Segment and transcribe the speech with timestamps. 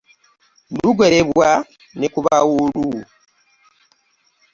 [0.77, 1.49] Lugerebwa
[1.99, 2.89] ne ku bawuulu.